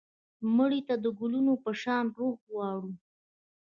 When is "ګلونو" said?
1.19-1.53